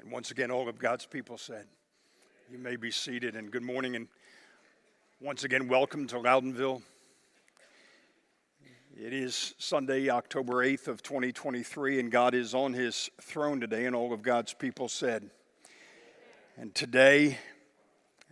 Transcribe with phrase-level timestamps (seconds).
[0.00, 1.66] And once again, all of God's people said,
[2.50, 4.08] You may be seated, and good morning, and
[5.20, 6.80] once again, welcome to Loudonville.
[8.98, 13.94] It is Sunday, October 8th of 2023, and God is on his throne today, and
[13.94, 15.28] all of God's people said.
[16.56, 17.36] And today,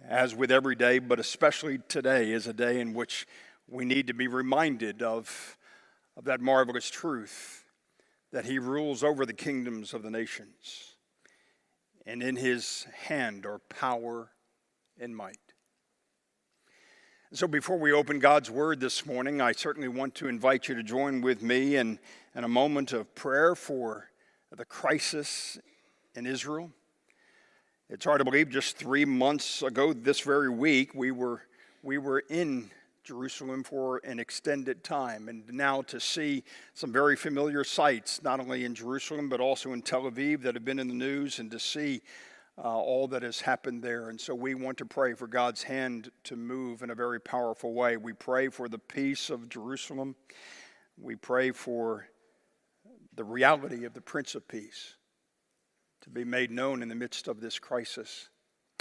[0.09, 3.27] as with every day, but especially today, is a day in which
[3.69, 5.59] we need to be reminded of,
[6.17, 7.65] of that marvelous truth
[8.33, 10.95] that he rules over the kingdoms of the nations
[12.09, 14.31] and in his hand are power
[14.99, 15.37] and might.
[17.33, 20.83] So, before we open God's Word this morning, I certainly want to invite you to
[20.83, 21.99] join with me in,
[22.35, 24.11] in a moment of prayer for
[24.57, 25.59] the crisis
[26.15, 26.71] in Israel.
[27.91, 31.43] It's hard to believe just three months ago, this very week, we were,
[31.83, 32.71] we were in
[33.09, 35.31] Jerusalem for an extended time.
[35.31, 39.81] And now to see some very familiar sights, not only in Jerusalem, but also in
[39.81, 42.03] Tel Aviv that have been in the news, and to see
[42.59, 44.11] uh, all that has happened there.
[44.11, 47.73] And so we want to pray for God's hand to move in a very powerful
[47.73, 47.97] way.
[47.97, 50.15] We pray for the peace of Jerusalem.
[51.01, 52.09] We pray for
[53.15, 54.97] the reality of the Prince of Peace
[56.03, 58.29] to be made known in the midst of this crisis.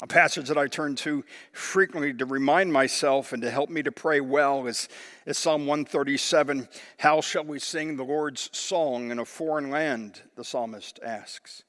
[0.04, 3.92] A passage that I turn to frequently to remind myself and to help me to
[3.92, 4.90] pray well is,
[5.26, 10.22] is Psalm 137 How shall we sing the Lord's song in a foreign land?
[10.36, 11.64] The psalmist asks.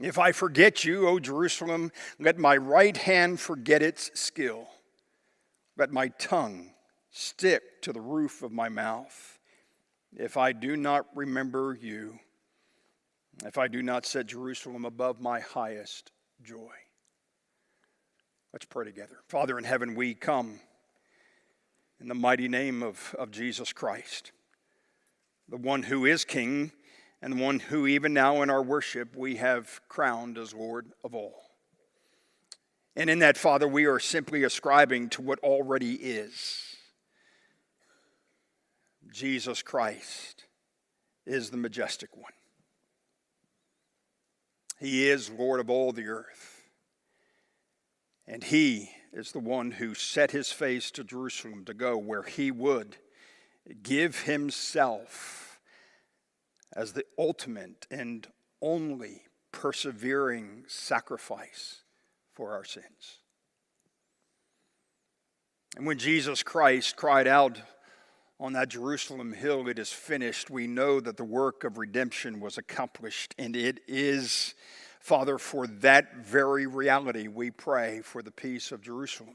[0.00, 4.66] If I forget you, O Jerusalem, let my right hand forget its skill.
[5.76, 6.72] Let my tongue
[7.10, 9.38] stick to the roof of my mouth.
[10.16, 12.18] If I do not remember you,
[13.44, 16.10] if I do not set Jerusalem above my highest
[16.42, 16.72] joy.
[18.52, 19.16] Let's pray together.
[19.28, 20.60] Father in heaven, we come
[21.98, 24.30] in the mighty name of, of Jesus Christ,
[25.48, 26.70] the one who is King
[27.22, 31.14] and the one who, even now in our worship, we have crowned as Lord of
[31.14, 31.40] all.
[32.94, 36.76] And in that, Father, we are simply ascribing to what already is.
[39.10, 40.44] Jesus Christ
[41.24, 42.32] is the majestic one.
[44.78, 46.51] He is Lord of all the earth.
[48.26, 52.50] And he is the one who set his face to Jerusalem to go where he
[52.50, 52.96] would
[53.82, 55.60] give himself
[56.74, 58.26] as the ultimate and
[58.60, 59.22] only
[59.52, 61.82] persevering sacrifice
[62.32, 63.18] for our sins.
[65.76, 67.60] And when Jesus Christ cried out
[68.38, 72.58] on that Jerusalem hill, It is finished, we know that the work of redemption was
[72.58, 74.54] accomplished, and it is
[75.02, 79.34] Father, for that very reality, we pray for the peace of Jerusalem.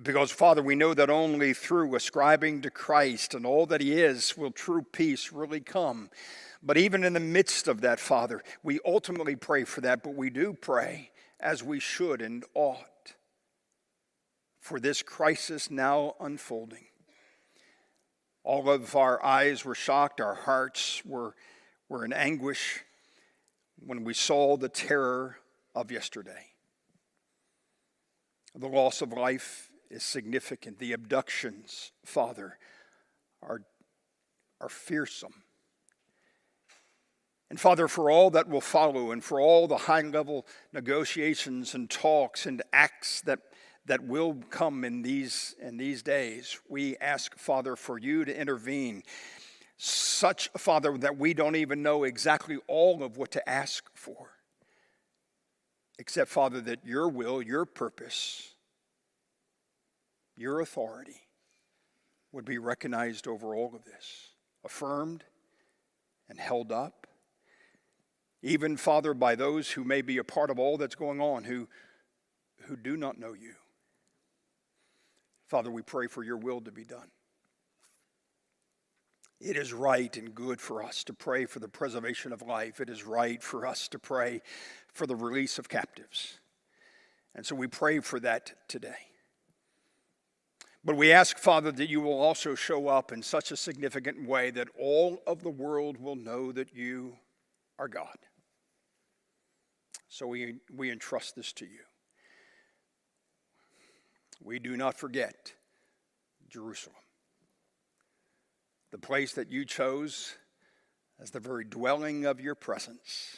[0.00, 4.36] Because, Father, we know that only through ascribing to Christ and all that He is
[4.36, 6.08] will true peace really come.
[6.62, 10.30] But even in the midst of that, Father, we ultimately pray for that, but we
[10.30, 11.10] do pray
[11.40, 13.16] as we should and ought
[14.60, 16.86] for this crisis now unfolding.
[18.44, 21.34] All of our eyes were shocked, our hearts were
[21.88, 22.80] were in anguish
[23.78, 25.38] when we saw the terror
[25.74, 26.46] of yesterday.
[28.54, 30.78] The loss of life is significant.
[30.78, 32.58] The abductions, Father,
[33.42, 33.62] are,
[34.60, 35.42] are fearsome.
[37.50, 41.90] And Father, for all that will follow and for all the high level negotiations and
[41.90, 43.40] talks and acts that,
[43.86, 49.02] that will come in these, in these days, we ask, Father, for you to intervene
[49.84, 54.30] such, a Father, that we don't even know exactly all of what to ask for.
[55.98, 58.54] Except, Father, that your will, your purpose,
[60.36, 61.20] your authority
[62.32, 64.30] would be recognized over all of this,
[64.64, 65.22] affirmed
[66.28, 67.06] and held up.
[68.42, 71.68] Even, Father, by those who may be a part of all that's going on, who,
[72.62, 73.54] who do not know you.
[75.46, 77.10] Father, we pray for your will to be done.
[79.40, 82.80] It is right and good for us to pray for the preservation of life.
[82.80, 84.40] It is right for us to pray
[84.92, 86.38] for the release of captives.
[87.34, 89.08] And so we pray for that today.
[90.84, 94.50] But we ask, Father, that you will also show up in such a significant way
[94.50, 97.16] that all of the world will know that you
[97.78, 98.16] are God.
[100.08, 101.80] So we, we entrust this to you.
[104.42, 105.54] We do not forget
[106.48, 107.03] Jerusalem
[108.94, 110.36] the place that you chose
[111.20, 113.36] as the very dwelling of your presence.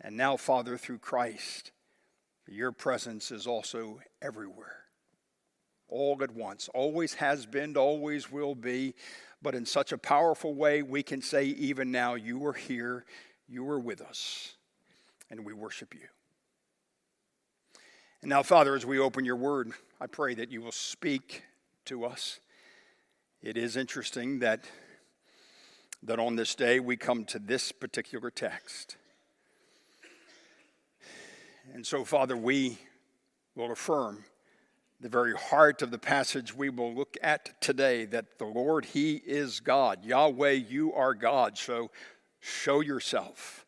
[0.00, 1.72] And now, Father, through Christ,
[2.48, 4.84] your presence is also everywhere,
[5.86, 8.94] all at once, always has been, always will be.
[9.42, 13.04] but in such a powerful way, we can say, even now, you are here,
[13.50, 14.54] you are with us,
[15.30, 16.08] and we worship you.
[18.22, 21.42] And now, Father, as we open your word, I pray that you will speak
[21.84, 22.40] to us.
[23.42, 24.66] It is interesting that,
[26.02, 28.98] that on this day we come to this particular text.
[31.72, 32.76] And so, Father, we
[33.54, 34.24] will affirm
[35.00, 39.14] the very heart of the passage we will look at today that the Lord, He
[39.14, 40.04] is God.
[40.04, 41.56] Yahweh, you are God.
[41.56, 41.90] So
[42.40, 43.64] show yourself,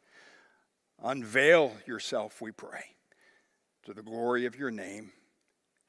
[1.03, 2.85] unveil yourself, we pray,
[3.87, 5.13] to the glory of your name.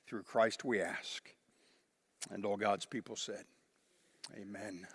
[0.07, 1.29] Through Christ we ask.
[2.31, 3.43] And all God's people said,
[4.35, 4.87] Amen.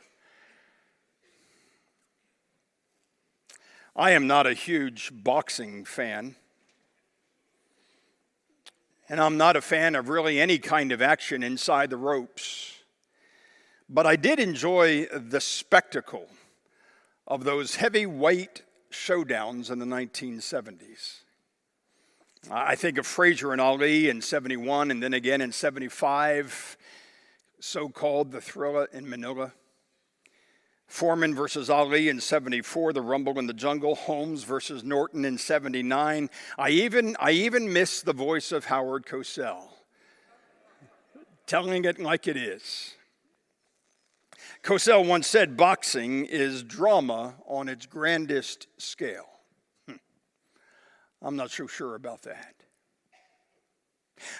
[3.94, 6.36] I am not a huge boxing fan.
[9.08, 12.74] And I'm not a fan of really any kind of action inside the ropes.
[13.88, 16.28] But I did enjoy the spectacle
[17.26, 21.20] of those heavyweight showdowns in the 1970s.
[22.50, 26.77] I think of Frazier and Ali in 71, and then again in 75,
[27.60, 29.52] so called the Thrilla in Manila.
[30.86, 36.30] Foreman versus Ali in 74, the Rumble in the Jungle, Holmes versus Norton in 79.
[36.56, 39.68] I even, I even miss the voice of Howard Cosell,
[41.46, 42.94] telling it like it is.
[44.62, 49.28] Cosell once said boxing is drama on its grandest scale.
[49.86, 49.96] Hmm.
[51.20, 52.57] I'm not so sure about that.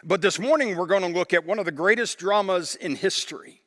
[0.04, 3.62] But this morning we're going to look at one of the greatest dramas in history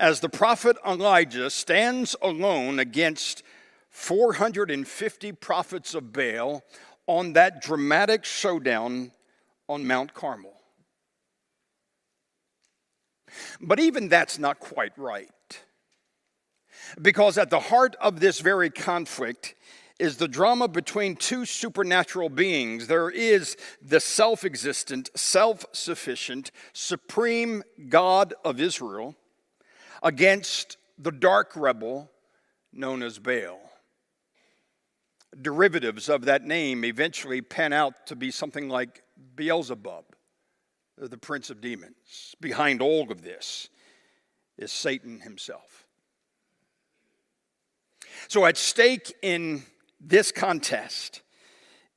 [0.00, 3.42] as the prophet Elijah stands alone against
[3.90, 6.62] 450 prophets of Baal
[7.06, 9.12] on that dramatic showdown
[9.68, 10.54] on Mount Carmel.
[13.60, 15.28] But even that's not quite right.
[17.00, 19.54] Because at the heart of this very conflict
[19.98, 22.86] is the drama between two supernatural beings.
[22.86, 29.16] There is the self existent, self sufficient, supreme God of Israel
[30.02, 32.10] against the dark rebel
[32.72, 33.60] known as Baal.
[35.40, 39.02] Derivatives of that name eventually pan out to be something like
[39.36, 40.04] Beelzebub,
[40.96, 42.34] the prince of demons.
[42.40, 43.68] Behind all of this
[44.56, 45.86] is Satan himself.
[48.26, 49.62] So, at stake in
[50.00, 51.22] this contest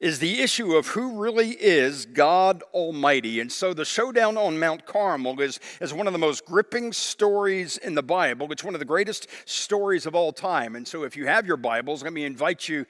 [0.01, 3.39] is the issue of who really is God Almighty.
[3.39, 7.77] And so the showdown on Mount Carmel is, is one of the most gripping stories
[7.77, 8.51] in the Bible.
[8.51, 10.75] It's one of the greatest stories of all time.
[10.75, 12.87] And so if you have your Bibles, let me invite you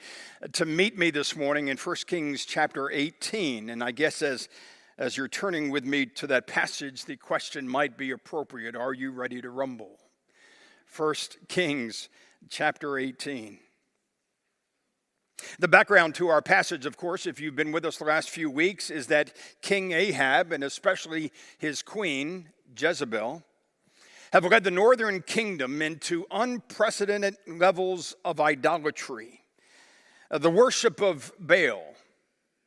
[0.54, 3.70] to meet me this morning in 1 Kings chapter 18.
[3.70, 4.48] And I guess as,
[4.98, 9.12] as you're turning with me to that passage, the question might be appropriate Are you
[9.12, 10.00] ready to rumble?
[10.96, 11.14] 1
[11.50, 12.08] Kings
[12.50, 13.60] chapter 18.
[15.60, 18.50] The background to our passage, of course, if you've been with us the last few
[18.50, 23.44] weeks, is that King Ahab, and especially his queen, Jezebel,
[24.34, 29.42] have led the northern kingdom into unprecedented levels of idolatry.
[30.30, 31.96] Uh, the worship of Baal,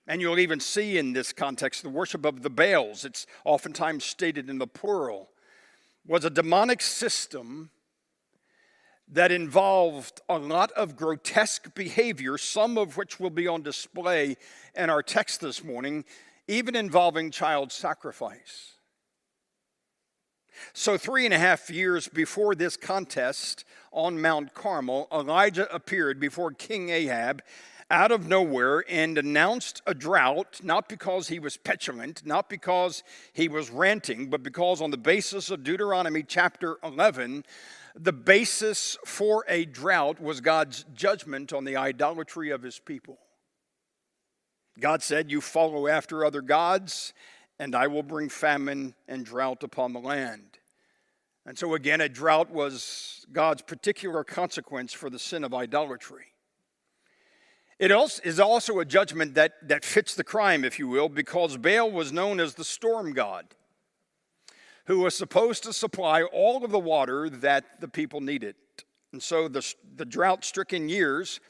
[0.06, 4.50] and you'll even see in this context the worship of the Baals, it's oftentimes stated
[4.50, 5.30] in the plural,
[6.06, 7.70] was a demonic system
[9.14, 14.36] that involved a lot of grotesque behavior, some of which will be on display
[14.74, 16.04] in our text this morning,
[16.48, 18.72] even involving child sacrifice.
[20.72, 26.50] So, three and a half years before this contest on Mount Carmel, Elijah appeared before
[26.52, 27.42] King Ahab
[27.90, 33.46] out of nowhere and announced a drought, not because he was petulant, not because he
[33.46, 37.44] was ranting, but because, on the basis of Deuteronomy chapter 11,
[37.94, 43.18] the basis for a drought was God's judgment on the idolatry of his people.
[44.80, 47.12] God said, You follow after other gods,
[47.58, 50.58] and I will bring famine and drought upon the land.
[51.46, 56.24] And so, again, a drought was God's particular consequence for the sin of idolatry.
[57.78, 57.90] It
[58.24, 62.12] is also a judgment that, that fits the crime, if you will, because Baal was
[62.12, 63.46] known as the storm god
[64.86, 68.54] who was supposed to supply all of the water that the people needed.
[69.12, 71.40] And so the, the drought stricken years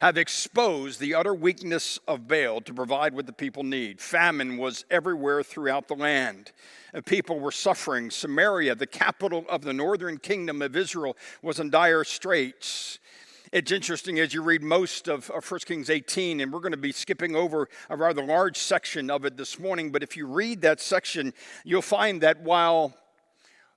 [0.00, 4.00] have exposed the utter weakness of Baal to provide what the people need.
[4.00, 6.52] Famine was everywhere throughout the land.
[6.94, 8.10] And people were suffering.
[8.10, 12.98] Samaria, the capital of the northern kingdom of Israel, was in dire straits.
[13.52, 16.78] It's interesting as you read most of, of 1 Kings 18, and we're going to
[16.78, 19.90] be skipping over a rather large section of it this morning.
[19.90, 22.94] But if you read that section, you'll find that while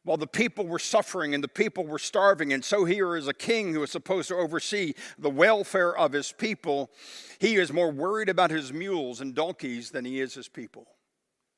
[0.03, 2.51] while the people were suffering and the people were starving.
[2.51, 6.33] And so, here is a king who is supposed to oversee the welfare of his
[6.33, 6.91] people.
[7.39, 10.87] He is more worried about his mules and donkeys than he is his people.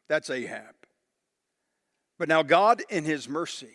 [0.08, 0.76] That's Ahab.
[2.20, 3.74] But now, God, in his mercy,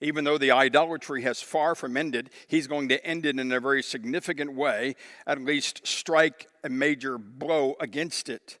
[0.00, 3.60] even though the idolatry has far from ended, he's going to end it in a
[3.60, 4.94] very significant way,
[5.26, 8.58] at least strike a major blow against it.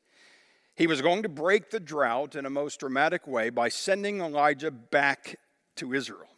[0.74, 4.70] He was going to break the drought in a most dramatic way by sending Elijah
[4.70, 5.36] back
[5.76, 6.28] to Israel.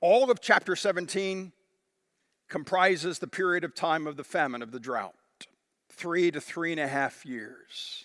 [0.00, 1.52] All of chapter 17
[2.48, 5.14] comprises the period of time of the famine, of the drought,
[5.88, 8.04] three to three and a half years.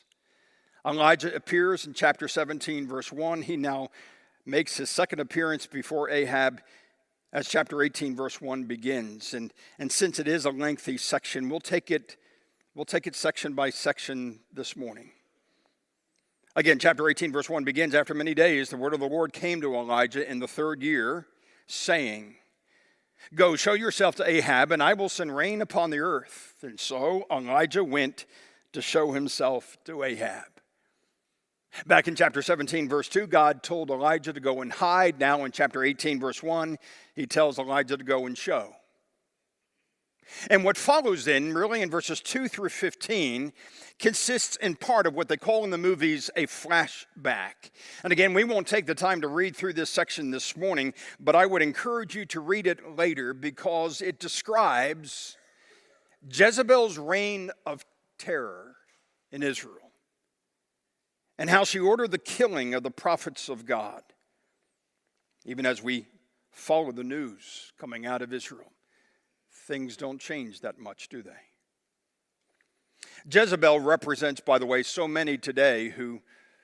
[0.85, 3.41] Elijah appears in chapter 17, verse 1.
[3.41, 3.89] He now
[4.45, 6.61] makes his second appearance before Ahab
[7.31, 9.33] as chapter 18, verse 1 begins.
[9.33, 12.17] And, and since it is a lengthy section, we'll take it
[12.75, 15.09] We'll take it section by section this morning.
[16.55, 19.59] Again, chapter 18, verse 1 begins After many days, the word of the Lord came
[19.59, 21.25] to Elijah in the third year,
[21.67, 22.35] saying,
[23.33, 26.55] Go, show yourself to Ahab, and I will send rain upon the earth.
[26.61, 28.25] And so Elijah went
[28.71, 30.58] to show himself to Ahab.
[31.85, 35.19] Back in chapter 17, verse 2, God told Elijah to go and hide.
[35.19, 36.77] Now in chapter 18, verse 1,
[37.15, 38.73] he tells Elijah to go and show.
[40.49, 43.51] And what follows then, really in verses 2 through 15,
[43.97, 47.71] consists in part of what they call in the movies a flashback.
[48.03, 51.35] And again, we won't take the time to read through this section this morning, but
[51.35, 55.37] I would encourage you to read it later because it describes
[56.31, 57.85] Jezebel's reign of
[58.17, 58.75] terror
[59.31, 59.88] in Israel
[61.39, 64.03] and how she ordered the killing of the prophets of God,
[65.43, 66.05] even as we
[66.51, 68.71] follow the news coming out of Israel
[69.69, 71.31] things don't change that much, do they?
[73.31, 76.21] Jezebel represents, by the way, so many today who,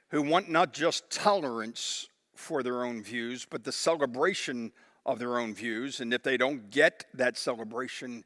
[0.10, 4.72] who want not just tolerance for their own views, but the celebration
[5.05, 6.01] of their own views.
[6.01, 8.24] And if they don't get that celebration,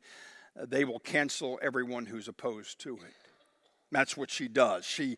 [0.55, 3.13] they will cancel everyone who's opposed to it.
[3.91, 4.85] That's what she does.
[4.85, 5.17] She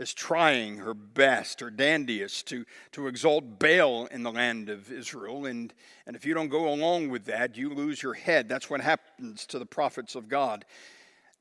[0.00, 5.44] is trying her best, her dandiest, to, to exalt Baal in the land of Israel.
[5.44, 5.74] And,
[6.06, 8.48] and if you don't go along with that, you lose your head.
[8.48, 10.64] That's what happens to the prophets of God.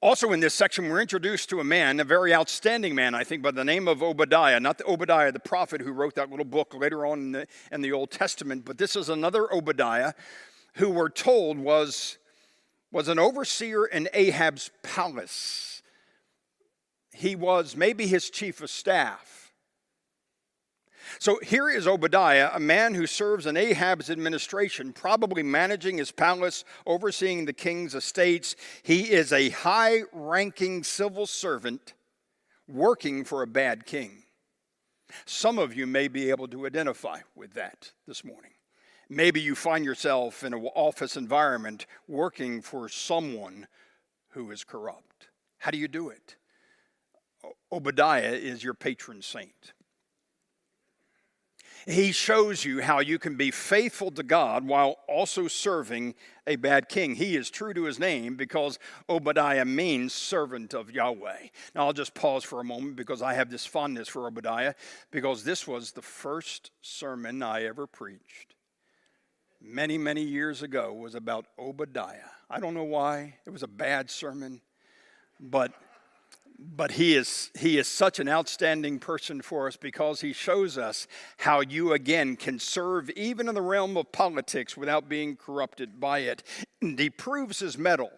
[0.01, 3.41] Also, in this section, we're introduced to a man, a very outstanding man, I think,
[3.41, 4.59] by the name of Obadiah.
[4.59, 7.79] Not the Obadiah, the prophet who wrote that little book later on in the, in
[7.79, 10.11] the Old Testament, but this is another Obadiah
[10.73, 12.17] who we're told was,
[12.91, 15.78] was an overseer in Ahab's palace
[17.19, 19.51] he was maybe his chief of staff.
[21.17, 26.63] So here is Obadiah, a man who serves in Ahab's administration, probably managing his palace,
[26.85, 28.55] overseeing the king's estates.
[28.83, 31.93] He is a high ranking civil servant
[32.69, 34.23] working for a bad king.
[35.25, 38.51] Some of you may be able to identify with that this morning.
[39.09, 43.67] Maybe you find yourself in an office environment working for someone
[44.29, 45.27] who is corrupt.
[45.57, 46.37] How do you do it?
[47.71, 49.73] Obadiah is your patron saint.
[51.85, 56.13] He shows you how you can be faithful to God while also serving
[56.45, 57.15] a bad king.
[57.15, 58.77] He is true to his name because
[59.07, 61.47] Obadiah means servant of Yahweh.
[61.73, 64.73] Now, I'll just pause for a moment because I have this fondness for Obadiah
[65.09, 68.55] because this was the first sermon I ever preached
[69.61, 72.29] many, many years ago was about Obadiah.
[72.49, 73.35] I don't know why.
[73.45, 74.61] It was a bad sermon,
[75.39, 75.73] but
[76.59, 81.07] but he is he is such an outstanding person for us because he shows us
[81.37, 86.19] how you again can serve even in the realm of politics without being corrupted by
[86.19, 86.43] it
[86.81, 88.11] and he proves his mettle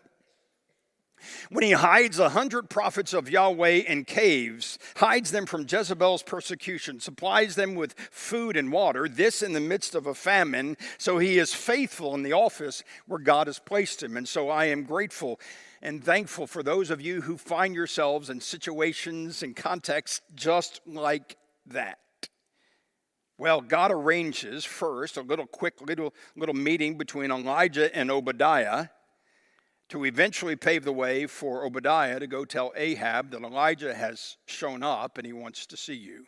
[1.49, 6.99] when he hides a hundred prophets of Yahweh in caves, hides them from Jezebel's persecution,
[6.99, 11.37] supplies them with food and water, this in the midst of a famine, so he
[11.37, 14.17] is faithful in the office where God has placed him.
[14.17, 15.39] And so I am grateful
[15.81, 21.37] and thankful for those of you who find yourselves in situations and contexts just like
[21.65, 21.97] that.
[23.37, 28.89] Well, God arranges first a little quick little, little meeting between Elijah and Obadiah
[29.89, 34.83] to eventually pave the way for Obadiah to go tell Ahab that Elijah has shown
[34.83, 36.25] up and he wants to see you.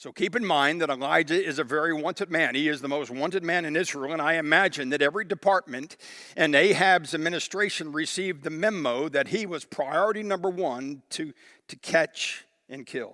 [0.00, 2.54] So keep in mind that Elijah is a very wanted man.
[2.54, 5.98] He is the most wanted man in Israel, and I imagine that every department
[6.38, 11.34] in Ahab's administration received the memo that he was priority number one to,
[11.68, 13.12] to catch and kill.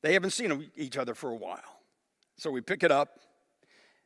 [0.00, 1.82] They haven't seen each other for a while.
[2.38, 3.18] So we pick it up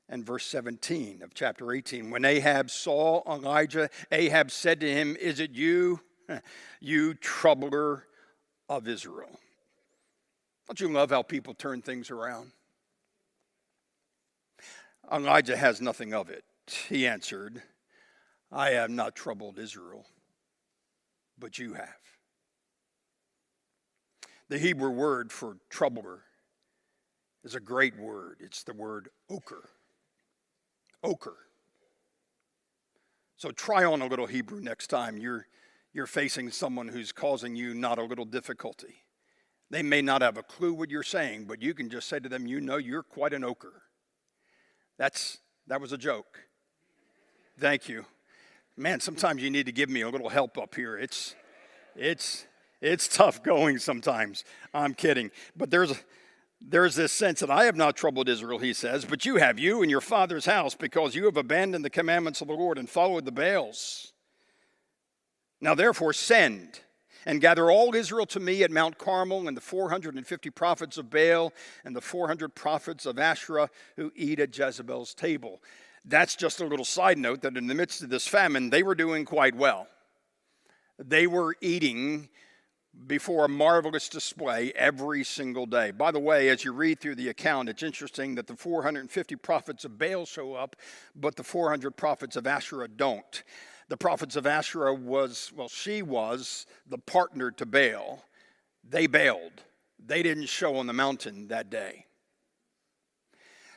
[0.09, 2.11] in verse 17 of chapter 18.
[2.11, 6.01] When Ahab saw Elijah, Ahab said to him, Is it you,
[6.81, 8.09] you troubler
[8.69, 9.39] of Israel?
[10.67, 12.51] Don't you love how people turn things around?
[15.13, 16.45] Elijah has nothing of it.
[16.89, 17.63] He answered,
[18.51, 20.07] I have not troubled Israel,
[21.39, 21.89] but you have.
[24.49, 26.23] The Hebrew word for troubler
[27.45, 28.39] is a great word.
[28.41, 29.69] It's the word ochre.
[31.03, 31.37] Ochre.
[33.37, 35.47] So try on a little Hebrew next time you're,
[35.93, 39.06] you're facing someone who's causing you not a little difficulty.
[39.71, 42.29] They may not have a clue what you're saying, but you can just say to
[42.29, 43.83] them, You know, you're quite an ochre.
[44.99, 46.39] That's, that was a joke.
[47.59, 48.05] Thank you.
[48.77, 50.97] Man, sometimes you need to give me a little help up here.
[50.97, 51.35] It's,
[51.97, 52.47] it's,
[52.81, 54.45] it's tough going sometimes.
[54.75, 55.31] I'm kidding.
[55.57, 55.95] But there's,
[56.61, 59.83] there's this sense that I have not troubled Israel, he says, but you have, you
[59.83, 63.25] and your father's house, because you have abandoned the commandments of the Lord and followed
[63.25, 64.13] the Baals.
[65.61, 66.81] Now therefore, send
[67.27, 71.53] and gather all Israel to me at Mount Carmel, and the 450 prophets of Baal
[71.85, 75.61] and the 400 prophets of Asherah who eat at Jezebel's table.
[76.05, 78.95] That's just a little side note that in the midst of this famine, they were
[78.95, 79.89] doing quite well.
[80.99, 82.29] They were eating
[83.07, 85.91] before a marvelous display every single day.
[85.91, 89.85] By the way, as you read through the account, it's interesting that the 450 prophets
[89.85, 90.77] of Baal show up,
[91.15, 93.43] but the 400 prophets of Asherah don't.
[93.89, 98.25] The prophets of Asherah was, well, she was the partner to Baal.
[98.89, 99.63] They bailed,
[100.05, 102.07] they didn't show on the mountain that day.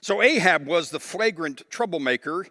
[0.01, 2.45] So Ahab was the flagrant troublemaker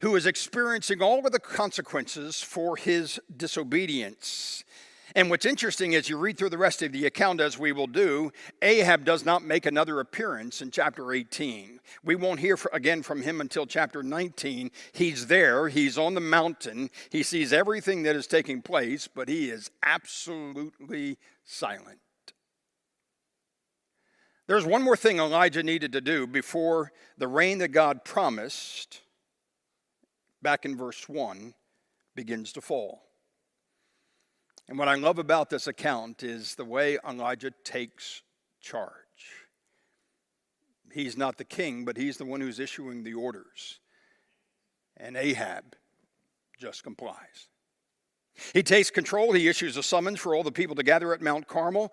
[0.00, 4.64] who was experiencing all of the consequences for his disobedience.
[5.14, 7.86] And what's interesting as you read through the rest of the account, as we will
[7.86, 11.80] do, Ahab does not make another appearance in chapter 18.
[12.02, 14.70] We won't hear again from him until chapter 19.
[14.92, 19.50] He's there, he's on the mountain, he sees everything that is taking place, but he
[19.50, 21.98] is absolutely silent.
[24.46, 29.02] There's one more thing Elijah needed to do before the rain that God promised,
[30.40, 31.54] back in verse 1,
[32.14, 33.02] begins to fall.
[34.72, 38.22] And what I love about this account is the way Elijah takes
[38.62, 38.88] charge.
[40.90, 43.80] He's not the king, but he's the one who's issuing the orders.
[44.96, 45.76] And Ahab
[46.58, 47.50] just complies.
[48.54, 49.34] He takes control.
[49.34, 51.92] He issues a summons for all the people to gather at Mount Carmel.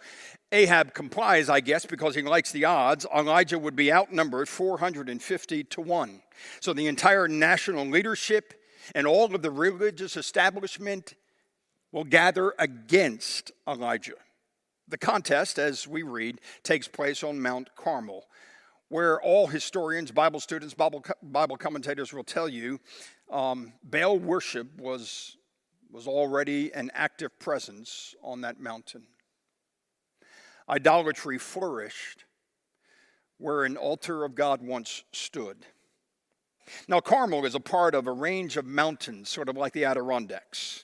[0.53, 3.05] Ahab complies, I guess, because he likes the odds.
[3.13, 6.21] Elijah would be outnumbered 450 to 1.
[6.61, 8.53] So the entire national leadership
[8.95, 11.15] and all of the religious establishment
[11.91, 14.13] will gather against Elijah.
[14.87, 18.25] The contest, as we read, takes place on Mount Carmel,
[18.89, 22.79] where all historians, Bible students, Bible, Bible commentators will tell you
[23.31, 25.37] um, Baal worship was,
[25.91, 29.03] was already an active presence on that mountain.
[30.67, 32.25] Idolatry flourished
[33.37, 35.65] where an altar of God once stood.
[36.87, 40.83] Now, Carmel is a part of a range of mountains, sort of like the Adirondacks.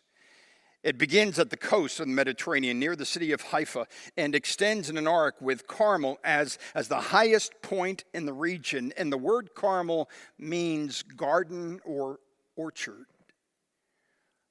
[0.85, 4.87] It begins at the coast of the Mediterranean near the city of Haifa and extends
[4.87, 8.93] in an arc with Carmel as, as the highest point in the region.
[8.95, 12.19] And the word Carmel means garden or
[12.55, 13.07] orchard.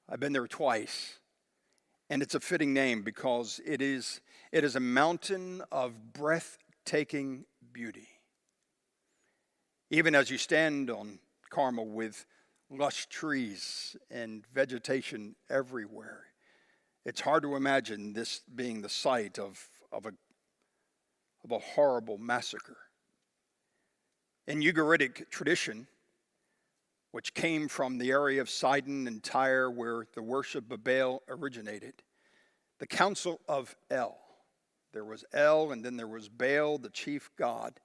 [0.09, 1.19] I've been there twice,
[2.09, 4.19] and it's a fitting name because it is,
[4.51, 8.09] it is a mountain of breathtaking beauty.
[9.89, 11.19] Even as you stand on
[11.49, 12.25] Carmel with
[12.69, 16.25] lush trees and vegetation everywhere.
[17.05, 20.13] It's hard to imagine this being the site of, of, a,
[21.43, 22.77] of a horrible massacre.
[24.47, 25.87] In Ugaritic tradition,
[27.11, 32.03] which came from the area of Sidon and Tyre where the worship of Baal originated,
[32.79, 34.17] the Council of El,
[34.91, 37.79] there was El and then there was Baal, the chief god,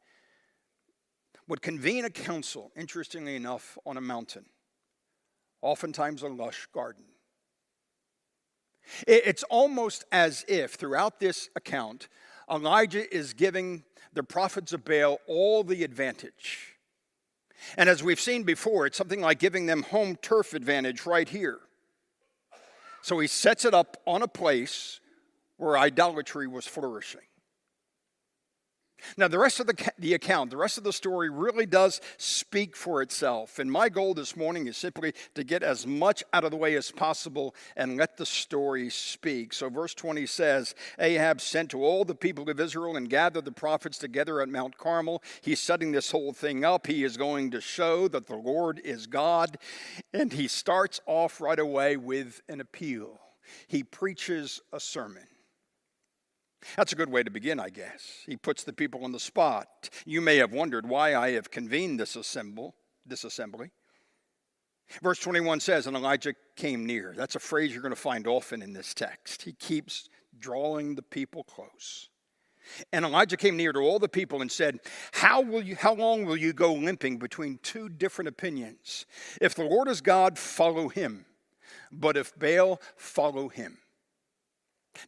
[1.46, 4.46] would convene a council, interestingly enough, on a mountain
[5.62, 7.04] oftentimes a lush garden.
[9.06, 12.08] It's almost as if throughout this account,
[12.50, 16.76] Elijah is giving the prophets of Baal all the advantage.
[17.76, 21.60] And as we've seen before, it's something like giving them home turf advantage right here.
[23.02, 25.00] So he sets it up on a place
[25.56, 27.20] where idolatry was flourishing.
[29.16, 32.76] Now, the rest of the, the account, the rest of the story really does speak
[32.76, 33.58] for itself.
[33.58, 36.74] And my goal this morning is simply to get as much out of the way
[36.76, 39.52] as possible and let the story speak.
[39.52, 43.52] So, verse 20 says Ahab sent to all the people of Israel and gathered the
[43.52, 45.22] prophets together at Mount Carmel.
[45.40, 46.86] He's setting this whole thing up.
[46.86, 49.58] He is going to show that the Lord is God.
[50.12, 53.20] And he starts off right away with an appeal.
[53.66, 55.26] He preaches a sermon.
[56.76, 58.22] That's a good way to begin, I guess.
[58.26, 59.88] He puts the people on the spot.
[60.04, 62.74] You may have wondered why I have convened this assemble,
[63.06, 63.70] this assembly.
[65.02, 67.14] Verse 21 says, And Elijah came near.
[67.16, 69.42] That's a phrase you're going to find often in this text.
[69.42, 72.08] He keeps drawing the people close.
[72.92, 74.80] And Elijah came near to all the people and said,
[75.12, 79.06] How will you how long will you go limping between two different opinions?
[79.40, 81.24] If the Lord is God, follow him.
[81.90, 83.78] But if Baal, follow him.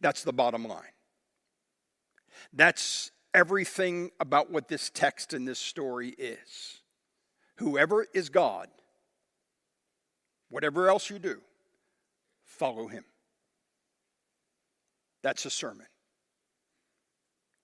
[0.01, 0.93] That's the bottom line.
[2.53, 6.81] That's everything about what this text and this story is.
[7.57, 8.69] Whoever is God,
[10.51, 11.41] whatever else you do,
[12.45, 13.05] follow him.
[15.23, 15.87] That's a sermon.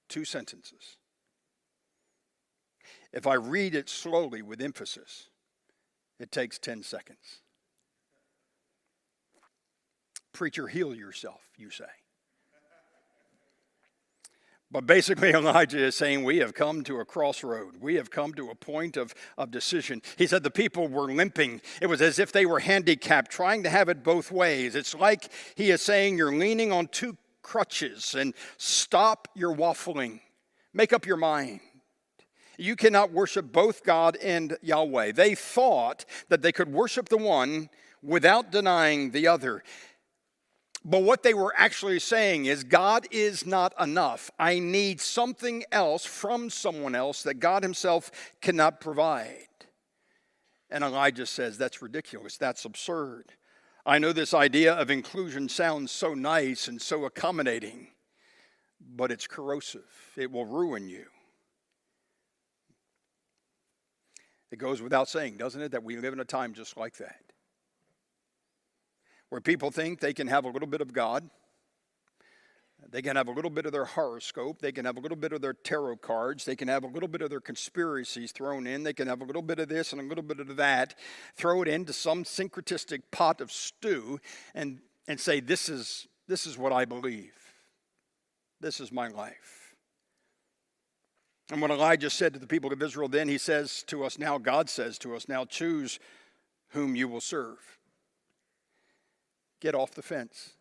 [0.08, 0.96] Two sentences.
[3.12, 5.28] If I read it slowly with emphasis,
[6.18, 7.42] it takes 10 seconds.
[10.32, 11.84] Preacher, heal yourself, you say.
[14.70, 17.76] But basically, Elijah is saying, We have come to a crossroad.
[17.80, 20.02] We have come to a point of, of decision.
[20.16, 21.60] He said the people were limping.
[21.80, 24.74] It was as if they were handicapped, trying to have it both ways.
[24.74, 30.20] It's like he is saying, You're leaning on two crutches and stop your waffling.
[30.74, 31.60] Make up your mind.
[32.58, 35.12] You cannot worship both God and Yahweh.
[35.12, 37.70] They thought that they could worship the one
[38.02, 39.62] without denying the other.
[40.84, 44.30] But what they were actually saying is, God is not enough.
[44.38, 48.10] I need something else from someone else that God Himself
[48.40, 49.48] cannot provide.
[50.70, 52.36] And Elijah says, That's ridiculous.
[52.36, 53.32] That's absurd.
[53.84, 57.88] I know this idea of inclusion sounds so nice and so accommodating,
[58.80, 60.12] but it's corrosive.
[60.16, 61.06] It will ruin you.
[64.50, 67.28] It goes without saying, doesn't it, that we live in a time just like that
[69.30, 71.28] where people think they can have a little bit of God.
[72.90, 74.60] They can have a little bit of their horoscope.
[74.60, 76.44] They can have a little bit of their tarot cards.
[76.44, 78.82] They can have a little bit of their conspiracies thrown in.
[78.82, 80.94] They can have a little bit of this and a little bit of that.
[81.34, 84.20] Throw it into some syncretistic pot of stew
[84.54, 87.34] and, and say, this is, this is what I believe.
[88.60, 89.74] This is my life.
[91.50, 94.38] And when Elijah said to the people of Israel then, he says to us now,
[94.38, 95.98] God says to us now, choose
[96.70, 97.77] whom you will serve
[99.60, 100.54] get off the fence.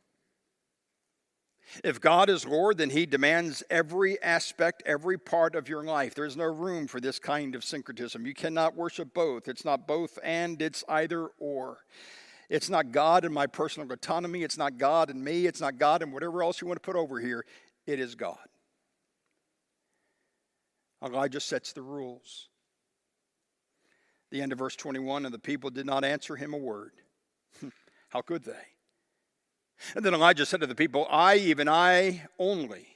[1.84, 6.16] If God is Lord, then He demands every aspect, every part of your life.
[6.16, 8.26] There's no room for this kind of syncretism.
[8.26, 9.48] You cannot worship both.
[9.48, 11.80] It's not both and, it's either or.
[12.50, 14.44] It's not God and my personal autonomy.
[14.44, 15.46] It's not God and me.
[15.46, 17.46] It's not God and whatever else you want to put over here.
[17.86, 18.38] It is God.
[21.04, 22.48] Elijah sets the rules.
[24.32, 26.94] The end of verse 21 and the people did not answer him a word.
[28.10, 28.77] How could they?
[29.96, 32.88] And then Elijah said to the people, I, even I only,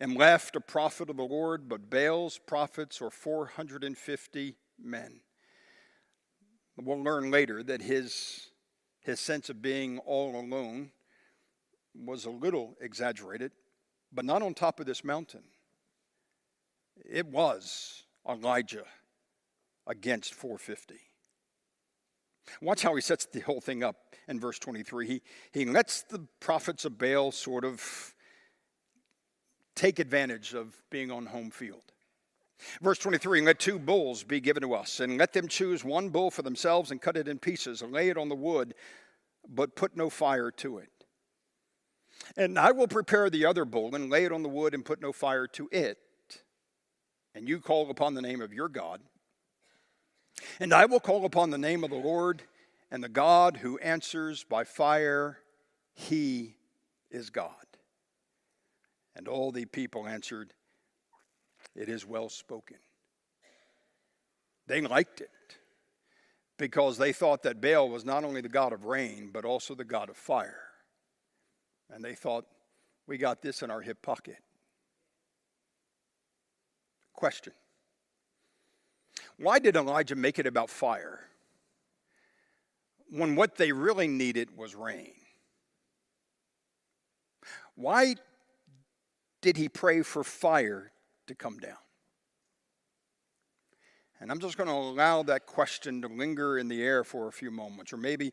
[0.00, 5.20] am left a prophet of the Lord, but Baal's prophets are 450 men.
[6.76, 8.48] We'll learn later that his,
[9.00, 10.92] his sense of being all alone
[11.94, 13.52] was a little exaggerated,
[14.12, 15.42] but not on top of this mountain.
[17.04, 18.84] It was Elijah
[19.86, 20.94] against 450.
[22.60, 23.96] Watch how he sets the whole thing up
[24.28, 25.06] in verse 23.
[25.06, 25.22] He,
[25.52, 28.14] he lets the prophets of Baal sort of
[29.74, 31.82] take advantage of being on home field.
[32.82, 36.30] Verse 23 Let two bulls be given to us, and let them choose one bull
[36.30, 38.74] for themselves and cut it in pieces, and lay it on the wood,
[39.48, 40.90] but put no fire to it.
[42.36, 45.00] And I will prepare the other bull and lay it on the wood and put
[45.00, 45.98] no fire to it.
[47.34, 49.00] And you call upon the name of your God.
[50.58, 52.42] And I will call upon the name of the Lord,
[52.90, 55.38] and the God who answers by fire,
[55.94, 56.56] he
[57.10, 57.54] is God.
[59.14, 60.52] And all the people answered,
[61.74, 62.78] It is well spoken.
[64.66, 65.30] They liked it
[66.58, 69.84] because they thought that Baal was not only the God of rain, but also the
[69.84, 70.62] God of fire.
[71.90, 72.44] And they thought,
[73.06, 74.38] We got this in our hip pocket.
[77.12, 77.52] Question
[79.40, 81.30] Why did Elijah make it about fire?
[83.10, 85.12] when what they really needed was rain?
[87.74, 88.14] Why
[89.40, 90.92] did he pray for fire
[91.26, 91.76] to come down?
[94.20, 97.32] And I'm just going to allow that question to linger in the air for a
[97.32, 98.32] few moments, or maybe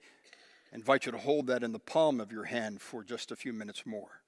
[0.73, 3.53] invite you to hold that in the palm of your hand for just a few
[3.53, 4.21] minutes more.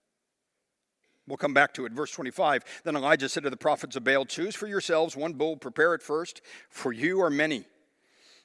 [1.29, 1.93] We'll come back to it.
[1.93, 5.55] Verse 25 Then Elijah said to the prophets of Baal, Choose for yourselves one bull,
[5.55, 7.65] prepare it first, for you are many.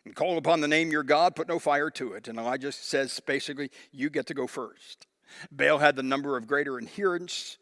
[0.05, 2.29] And call upon the name your God, put no fire to it.
[2.29, 5.07] And Elijah says basically, you get to go first.
[5.51, 7.57] Baal had the number of greater adherents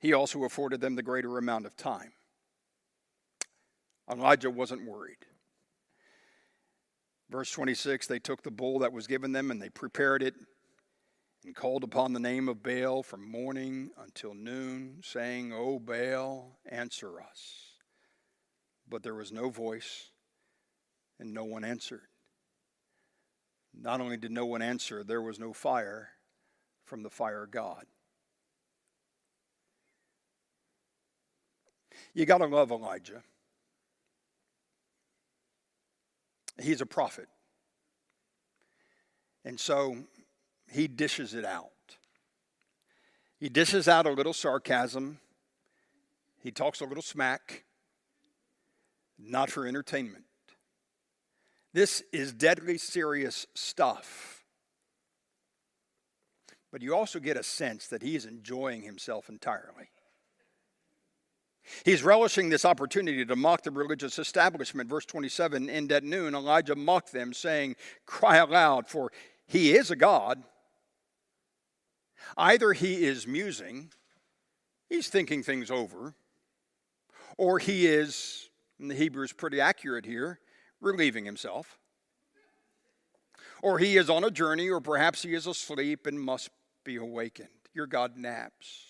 [0.00, 2.12] he also afforded them the greater amount of time.
[4.10, 5.18] Elijah wasn't worried.
[7.30, 10.34] Verse 26 they took the bull that was given them and they prepared it
[11.44, 17.20] and called upon the name of Baal from morning until noon, saying, O Baal, answer
[17.20, 17.70] us.
[18.88, 20.10] But there was no voice,
[21.18, 22.02] and no one answered.
[23.72, 26.10] Not only did no one answer, there was no fire
[26.84, 27.84] from the fire God.
[32.12, 33.22] You got to love Elijah.
[36.60, 37.28] He's a prophet.
[39.44, 39.96] And so
[40.70, 41.70] he dishes it out.
[43.38, 45.18] He dishes out a little sarcasm.
[46.42, 47.64] He talks a little smack,
[49.18, 50.24] not for entertainment.
[51.72, 54.44] This is deadly serious stuff.
[56.72, 59.90] But you also get a sense that he is enjoying himself entirely.
[61.84, 64.88] He's relishing this opportunity to mock the religious establishment.
[64.88, 69.12] Verse 27 And at noon, Elijah mocked them, saying, Cry aloud, for
[69.46, 70.42] he is a God.
[72.36, 73.90] Either he is musing,
[74.88, 76.14] he's thinking things over,
[77.36, 80.40] or he is, and the Hebrew is pretty accurate here,
[80.80, 81.78] relieving himself.
[83.62, 86.50] Or he is on a journey, or perhaps he is asleep and must
[86.84, 87.48] be awakened.
[87.74, 88.86] Your God naps.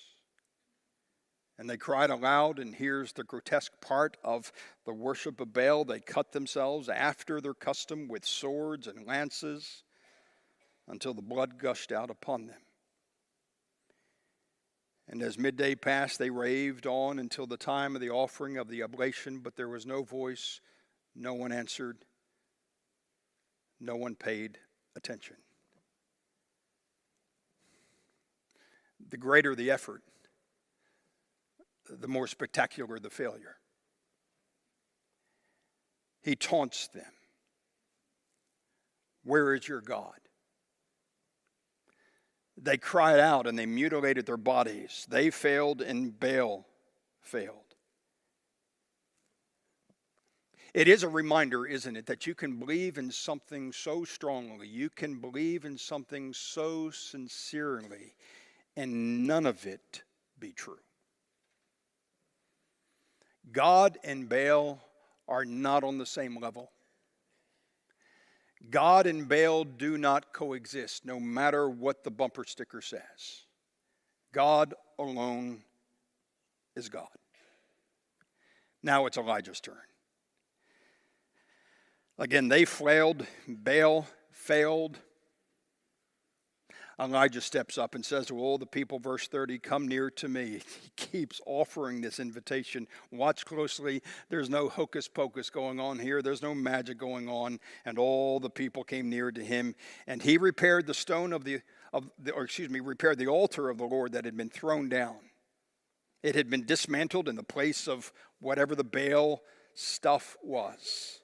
[1.58, 4.50] And they cried aloud, and here's the grotesque part of
[4.86, 5.84] the worship of Baal.
[5.84, 9.82] They cut themselves after their custom with swords and lances
[10.88, 12.56] until the blood gushed out upon them.
[15.10, 18.84] And as midday passed, they raved on until the time of the offering of the
[18.84, 20.60] oblation, but there was no voice,
[21.16, 21.98] no one answered,
[23.80, 24.58] no one paid
[24.94, 25.34] attention.
[29.10, 30.04] The greater the effort,
[31.88, 33.56] the more spectacular the failure.
[36.22, 37.12] He taunts them.
[39.24, 40.20] Where is your God?
[42.62, 45.06] They cried out and they mutilated their bodies.
[45.08, 46.66] They failed and Baal
[47.22, 47.56] failed.
[50.72, 54.88] It is a reminder, isn't it, that you can believe in something so strongly, you
[54.88, 58.14] can believe in something so sincerely,
[58.76, 60.02] and none of it
[60.38, 60.78] be true.
[63.50, 64.80] God and Baal
[65.26, 66.70] are not on the same level.
[68.68, 73.46] God and Baal do not coexist, no matter what the bumper sticker says.
[74.32, 75.62] God alone
[76.76, 77.08] is God.
[78.82, 79.76] Now it's Elijah's turn.
[82.18, 84.98] Again, they flailed, Baal failed,
[87.00, 90.60] Elijah steps up and says to all the people, verse 30, Come near to me.
[90.82, 92.86] He keeps offering this invitation.
[93.10, 94.02] Watch closely.
[94.28, 97.58] There's no hocus pocus going on here, there's no magic going on.
[97.86, 99.74] And all the people came near to him.
[100.06, 101.60] And he repaired the stone of the,
[101.92, 104.88] of the or excuse me, repaired the altar of the Lord that had been thrown
[104.90, 105.16] down.
[106.22, 109.40] It had been dismantled in the place of whatever the Baal
[109.74, 111.19] stuff was.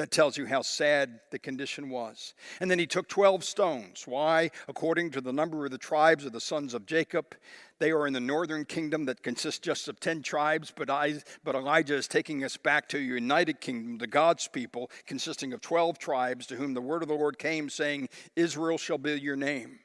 [0.00, 2.32] That tells you how sad the condition was.
[2.58, 4.04] And then he took 12 stones.
[4.06, 4.50] Why?
[4.66, 7.34] According to the number of the tribes of the sons of Jacob.
[7.80, 11.54] They are in the northern kingdom that consists just of 10 tribes, but, I, but
[11.54, 15.98] Elijah is taking us back to a united kingdom, the God's people, consisting of 12
[15.98, 19.80] tribes, to whom the word of the Lord came, saying, Israel shall be your name.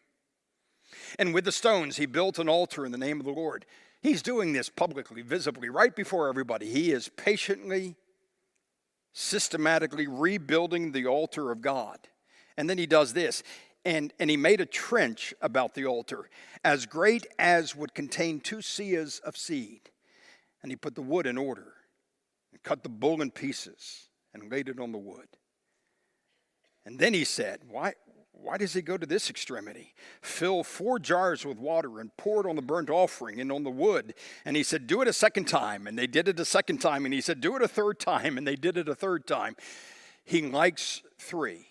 [1.19, 3.65] And with the stones, he built an altar in the name of the Lord.
[4.01, 6.67] He's doing this publicly, visibly, right before everybody.
[6.67, 7.97] He is patiently
[9.17, 11.97] systematically rebuilding the altar of God.
[12.57, 13.43] And then he does this.
[13.85, 16.29] And, and he made a trench about the altar,
[16.63, 19.89] as great as would contain two seahs of seed.
[20.61, 21.73] And he put the wood in order,
[22.51, 25.27] and cut the bull in pieces, and laid it on the wood.
[26.85, 27.93] And then he said, Why,
[28.41, 29.93] why does he go to this extremity?
[30.21, 33.71] Fill four jars with water and pour it on the burnt offering and on the
[33.71, 34.13] wood.
[34.45, 35.87] And he said, Do it a second time.
[35.87, 37.05] And they did it a second time.
[37.05, 38.37] And he said, Do it a third time.
[38.37, 39.55] And they did it a third time.
[40.23, 41.67] He likes three.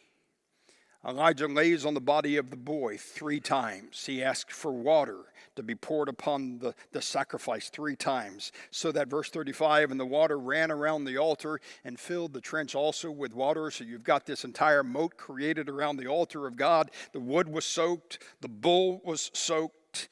[1.07, 4.07] Elijah lays on the body of the boy three times.
[4.07, 5.19] He asked for water
[5.57, 8.53] to be poured upon the, the sacrifice three times.
[8.71, 12.75] So that verse 35 and the water ran around the altar and filled the trench
[12.75, 13.71] also with water.
[13.71, 16.91] So you've got this entire moat created around the altar of God.
[17.13, 20.09] The wood was soaked, the bull was soaked.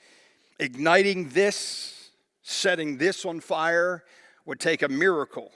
[0.58, 2.10] Igniting this,
[2.42, 4.04] setting this on fire,
[4.44, 5.50] would take a miracle.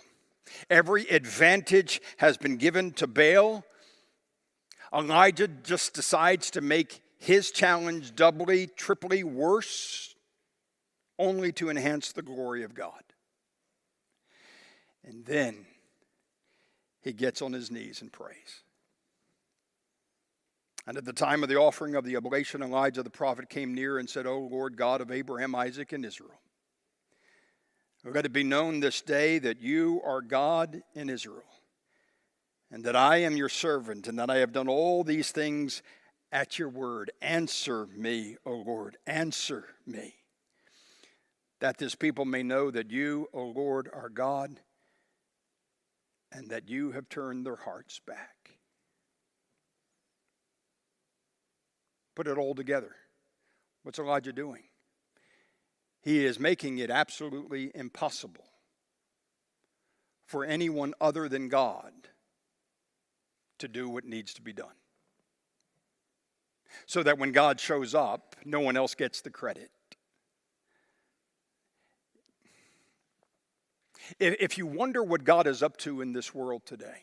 [0.71, 3.65] Every advantage has been given to Baal
[4.93, 10.15] Elijah just decides to make his challenge doubly, triply worse.
[11.19, 13.03] only to enhance the glory of God.
[15.05, 15.67] And then
[17.01, 18.63] he gets on his knees and prays.
[20.87, 23.99] And at the time of the offering of the oblation, Elijah the prophet came near
[23.99, 26.41] and said, O Lord God of Abraham, Isaac, and Israel,
[28.05, 31.43] let it be known this day that you are God in Israel,
[32.71, 35.83] and that I am your servant, and that I have done all these things
[36.33, 37.11] at your word.
[37.21, 40.15] Answer me, O Lord, answer me,
[41.61, 44.61] that this people may know that you, O Lord, are God,
[46.33, 48.51] and that you have turned their hearts back.
[52.15, 52.97] Put it all together.
[53.83, 54.65] What's Elijah doing?
[56.03, 58.45] He is making it absolutely impossible
[60.27, 61.93] for anyone other than God
[63.59, 64.75] to do what needs to be done.
[66.87, 69.71] So that when God shows up, no one else gets the credit.
[74.21, 77.03] If you wonder what God is up to in this world today,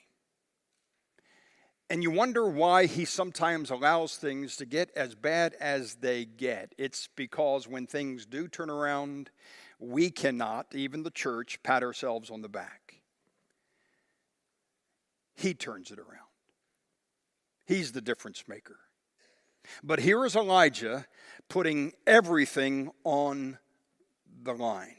[1.89, 6.73] and you wonder why he sometimes allows things to get as bad as they get.
[6.77, 9.29] It's because when things do turn around,
[9.79, 13.01] we cannot, even the church, pat ourselves on the back.
[15.35, 16.29] He turns it around.
[17.65, 18.77] He's the difference maker.
[19.83, 21.05] But here is Elijah
[21.49, 23.57] putting everything on
[24.43, 24.95] the line.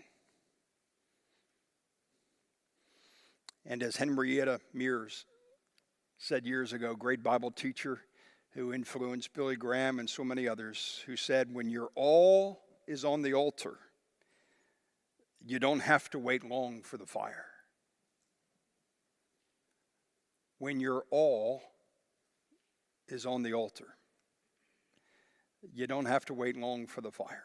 [3.67, 5.25] And as Henrietta Mears
[6.19, 8.01] said years ago, great Bible teacher
[8.51, 13.23] who influenced Billy Graham and so many others, who said, When your all is on
[13.23, 13.79] the altar,
[15.45, 17.47] you don't have to wait long for the fire.
[20.59, 21.63] When your all
[23.09, 23.97] is on the altar,
[25.73, 27.45] you don't have to wait long for the fire.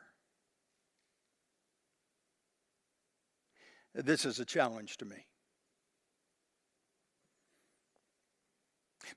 [3.93, 5.25] This is a challenge to me.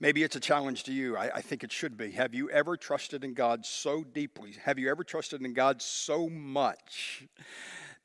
[0.00, 1.16] Maybe it's a challenge to you.
[1.16, 2.12] I, I, think it should be.
[2.12, 4.54] Have you ever trusted in God so deeply?
[4.64, 7.26] Have you ever trusted in God so much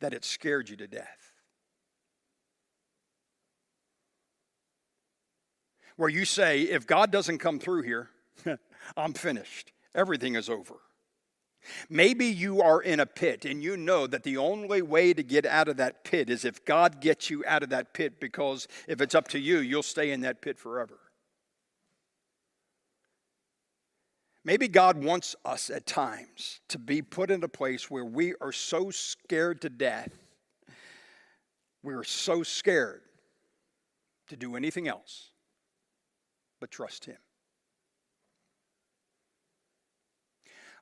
[0.02, 1.32] that it scared you to death?
[5.96, 8.10] Where you say, if God doesn't come through here,
[8.98, 9.72] I'm finished.
[9.96, 10.76] Everything is over.
[11.90, 15.46] Maybe you are in a pit and you know that the only way to get
[15.46, 19.02] out of that pit is if God gets you out of that pit because if
[19.02, 20.98] it's up to you, you'll stay in that pit forever.
[24.44, 28.54] Maybe God wants us at times to be put in a place where we are
[28.54, 30.12] so scared to death,
[31.84, 33.02] we're so scared
[34.30, 35.32] to do anything else
[36.60, 37.18] but trust Him.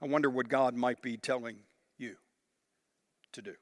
[0.02, 1.58] I wonder what God might be telling
[1.98, 2.16] you
[3.32, 3.56] to do.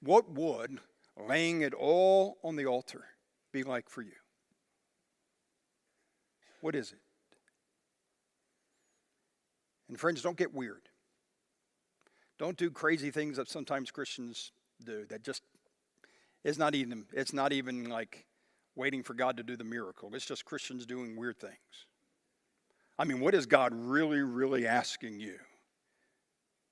[0.00, 0.78] What would
[1.16, 3.04] laying it all on the altar
[3.52, 4.12] be like for you?
[6.60, 6.98] What is it?
[9.88, 10.88] And friends, don't get weird.
[12.38, 14.52] Don't do crazy things that sometimes Christians
[14.84, 15.42] do that just
[16.44, 18.26] is not even it's not even like
[18.74, 20.10] waiting for God to do the miracle.
[20.14, 21.86] It's just Christians doing weird things.
[22.98, 25.38] I mean, what is God really, really asking you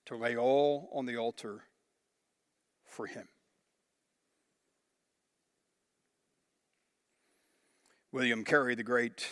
[0.06, 1.64] to lay all on the altar
[2.86, 3.28] for Him?
[8.12, 9.26] William Carey, the great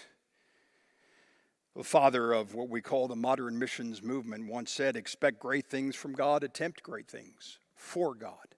[1.74, 5.96] the father of what we call the modern missions movement once said expect great things
[5.96, 8.56] from God, attempt great things for God.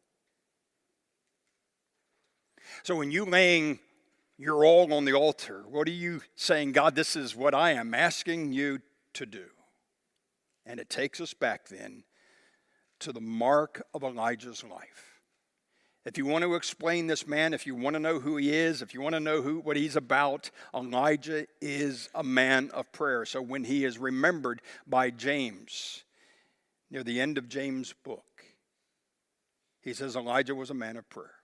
[2.82, 3.78] So when you laying
[4.36, 7.94] your all on the altar, what are you saying, God, this is what I am
[7.94, 8.80] asking you
[9.14, 9.46] to do?
[10.66, 12.04] And it takes us back then
[13.00, 15.20] to the mark of Elijah's life.
[16.04, 18.82] If you want to explain this man, if you want to know who he is,
[18.82, 23.24] if you want to know who, what he's about, Elijah is a man of prayer.
[23.24, 26.04] So when he is remembered by James,
[26.90, 28.44] near the end of James' book,
[29.80, 31.36] he says Elijah was a man of prayer.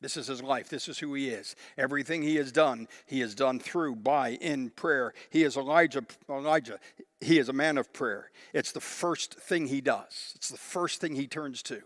[0.00, 0.68] This is his life.
[0.68, 1.54] This is who he is.
[1.76, 5.12] Everything he has done, he has done through, by, in prayer.
[5.28, 6.04] He is Elijah.
[6.28, 6.78] Elijah.
[7.20, 8.30] He is a man of prayer.
[8.54, 10.32] It's the first thing he does.
[10.36, 11.82] It's the first thing he turns to.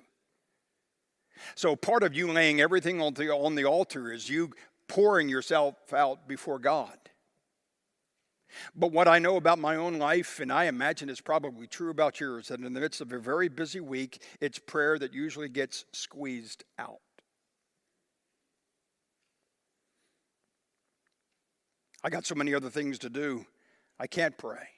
[1.57, 4.53] So part of you laying everything on the, on the altar is you
[4.89, 6.97] pouring yourself out before God.
[8.77, 12.21] But what I know about my own life, and I imagine it's probably true about
[12.21, 15.85] yours, that in the midst of a very busy week, it's prayer that usually gets
[15.93, 17.01] squeezed out.
[22.05, 23.47] I got so many other things to do,
[23.99, 24.69] I can't pray.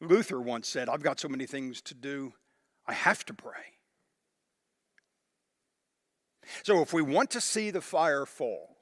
[0.00, 2.34] Luther once said, I've got so many things to do,
[2.86, 3.72] I have to pray.
[6.62, 8.76] So if we want to see the fire fall,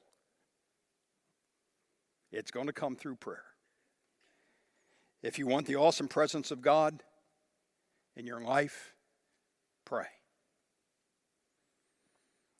[2.29, 3.45] it's going to come through prayer.
[5.21, 7.03] If you want the awesome presence of God
[8.17, 8.93] in your life,
[9.85, 10.07] pray.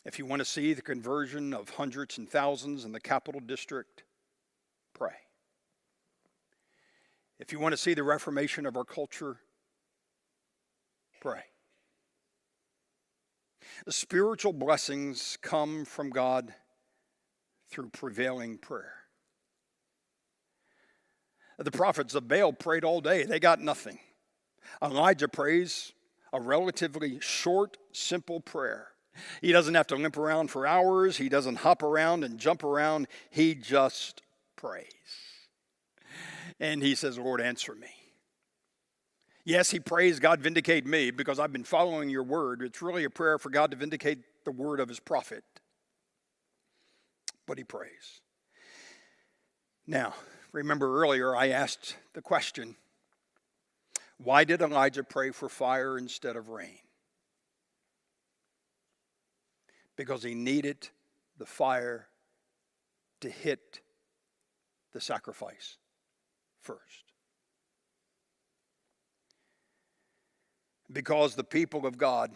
[0.05, 4.03] If you want to see the conversion of hundreds and thousands in the capital district,
[4.93, 5.13] pray.
[7.39, 9.37] If you want to see the reformation of our culture,
[11.21, 11.43] pray.
[13.85, 16.53] The spiritual blessings come from God
[17.69, 18.93] through prevailing prayer.
[21.57, 23.99] The prophets of Baal prayed all day, they got nothing.
[24.81, 25.93] Elijah prays
[26.31, 28.92] a relatively short, simple prayer.
[29.41, 33.07] He doesn't have to limp around for hours, he doesn't hop around and jump around,
[33.29, 34.21] he just
[34.55, 34.85] prays.
[36.59, 37.89] And he says, Lord, answer me.
[39.45, 42.61] Yes, he prays, God, vindicate me because I've been following your word.
[42.61, 45.43] It's really a prayer for God to vindicate the word of his prophet.
[47.45, 48.21] But he prays.
[49.85, 50.13] Now,
[50.53, 52.77] remember earlier I asked the question
[54.17, 56.77] why did Elijah pray for fire instead of rain?
[59.95, 60.89] Because he needed
[61.37, 62.07] the fire
[63.21, 63.81] to hit
[64.91, 65.77] the sacrifice
[66.61, 66.79] first.
[70.91, 72.31] Because the people of God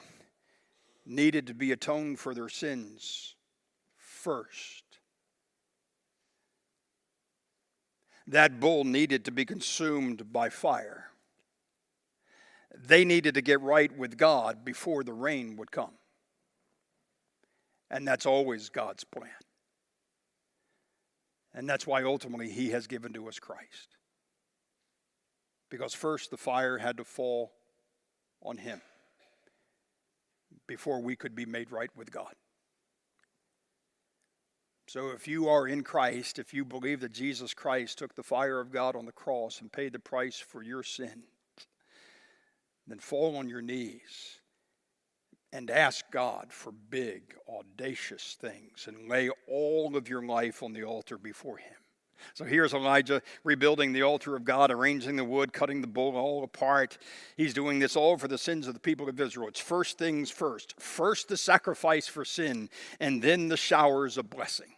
[1.05, 3.35] needed to be atoned for their sins
[3.97, 4.83] first.
[8.27, 11.11] That bull needed to be consumed by fire.
[12.75, 15.93] They needed to get right with God before the rain would come.
[17.89, 19.29] And that's always God's plan.
[21.53, 23.97] And that's why ultimately He has given to us Christ.
[25.69, 27.51] Because first the fire had to fall
[28.41, 28.81] on Him
[30.67, 32.33] before we could be made right with God.
[34.89, 38.61] So, if you are in Christ, if you believe that Jesus Christ took the fire
[38.61, 41.23] of God on the cross and paid the price for your sin,
[42.87, 44.36] then fall on your knees
[45.53, 50.83] and ask God for big, audacious things and lay all of your life on the
[50.83, 51.73] altar before Him.
[52.33, 56.43] So here's Elijah rebuilding the altar of God, arranging the wood, cutting the bull all
[56.43, 56.97] apart.
[57.35, 59.47] He's doing this all for the sins of the people of Israel.
[59.47, 60.79] It's first things first.
[60.79, 62.69] First the sacrifice for sin,
[62.99, 64.73] and then the showers of blessing.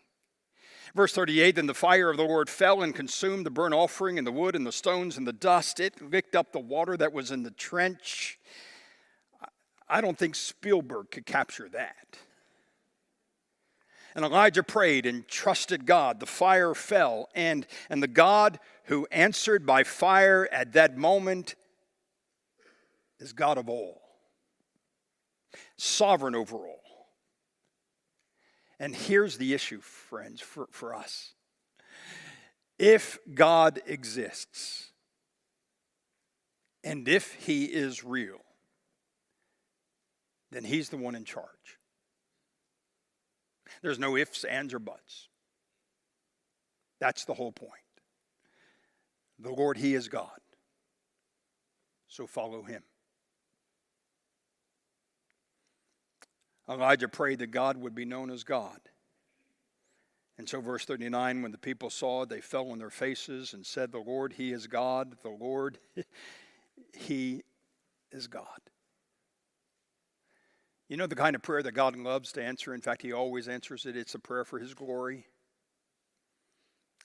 [0.95, 4.27] Verse 38 Then the fire of the Lord fell and consumed the burnt offering and
[4.27, 5.79] the wood and the stones and the dust.
[5.79, 8.39] It licked up the water that was in the trench.
[9.89, 12.17] I don't think Spielberg could capture that.
[14.15, 16.19] And Elijah prayed and trusted God.
[16.19, 21.55] The fire fell, and, and the God who answered by fire at that moment
[23.19, 24.01] is God of all,
[25.77, 26.79] sovereign over all.
[28.79, 31.33] And here's the issue, friends, for, for us.
[32.77, 34.91] If God exists,
[36.83, 38.39] and if He is real,
[40.51, 41.77] then He's the one in charge.
[43.81, 45.27] There's no ifs, ands, or buts.
[46.99, 47.71] That's the whole point.
[49.39, 50.39] The Lord, He is God.
[52.07, 52.83] So follow Him.
[56.69, 58.79] Elijah prayed that God would be known as God.
[60.37, 63.65] And so, verse 39 when the people saw it, they fell on their faces and
[63.65, 65.15] said, The Lord, He is God.
[65.21, 65.79] The Lord,
[66.93, 67.43] He
[68.11, 68.45] is God.
[70.89, 72.73] You know the kind of prayer that God loves to answer?
[72.73, 73.95] In fact, He always answers it.
[73.95, 75.27] It's a prayer for His glory.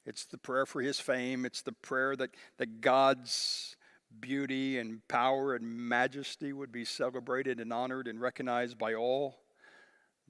[0.07, 1.45] It's the prayer for His fame.
[1.45, 3.77] It's the prayer that, that God's
[4.21, 9.37] beauty and power and majesty would be celebrated and honored and recognized by all.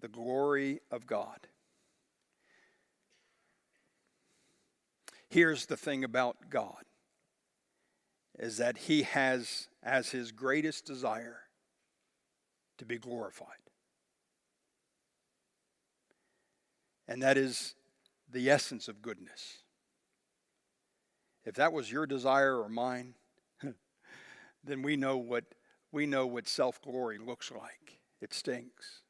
[0.00, 1.46] The glory of God.
[5.28, 6.82] Here's the thing about God
[8.36, 11.43] is that he has as his greatest desire
[12.79, 13.49] to be glorified.
[17.07, 17.75] And that is
[18.31, 19.59] the essence of goodness.
[21.45, 23.14] If that was your desire or mine,
[24.64, 25.45] then we know what
[25.93, 28.01] we know what self-glory looks like.
[28.20, 29.03] It stinks.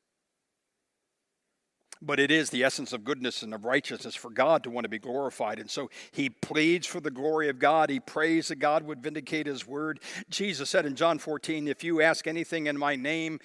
[2.05, 4.89] But it is the essence of goodness and of righteousness for God to want to
[4.89, 5.59] be glorified.
[5.59, 7.89] And so he pleads for the glory of God.
[7.89, 10.01] He prays that God would vindicate his word.
[10.29, 13.41] Jesus said in John 14, If you ask anything in my name,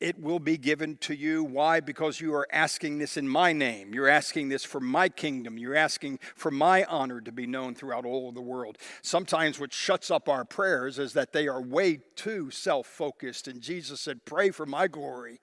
[0.00, 1.42] it will be given to you.
[1.42, 1.80] Why?
[1.80, 3.92] Because you are asking this in my name.
[3.92, 5.58] You're asking this for my kingdom.
[5.58, 8.78] You're asking for my honor to be known throughout all of the world.
[9.02, 13.48] Sometimes what shuts up our prayers is that they are way too self focused.
[13.48, 15.40] And Jesus said, Pray for my glory,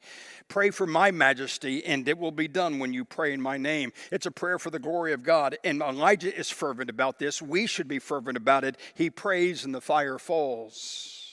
[0.47, 3.91] pray for my majesty, and it will be done when you pray in my name.
[4.11, 5.57] It's a prayer for the glory of God.
[5.63, 7.41] And Elijah is fervent about this.
[7.41, 8.77] We should be fervent about it.
[8.93, 11.24] He prays, and the fire falls.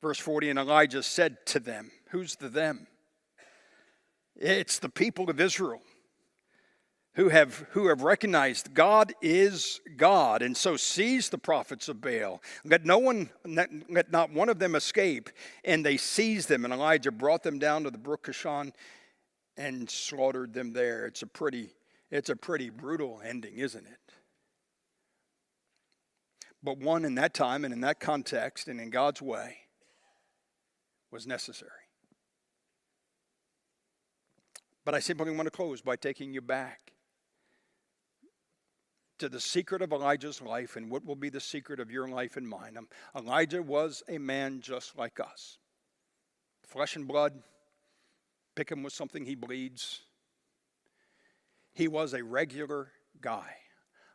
[0.00, 2.86] Verse 40 And Elijah said to them, Who's the them?
[4.36, 5.80] It's the people of Israel
[7.14, 12.40] who have, who have recognized God is God, and so seized the prophets of Baal.
[12.64, 15.28] Let no one, let not one of them escape.
[15.64, 18.72] And they seized them, and Elijah brought them down to the brook Kishon
[19.56, 21.06] and slaughtered them there.
[21.06, 21.70] It's a pretty,
[22.12, 24.14] it's a pretty brutal ending, isn't it?
[26.62, 29.56] But one in that time and in that context and in God's way
[31.10, 31.70] was necessary.
[34.84, 36.92] But I simply want to close by taking you back
[39.18, 42.36] to the secret of Elijah's life and what will be the secret of your life
[42.36, 42.76] and mine.
[42.76, 45.58] Um, Elijah was a man just like us
[46.66, 47.32] flesh and blood,
[48.54, 50.02] pick him with something he bleeds.
[51.72, 53.56] He was a regular guy.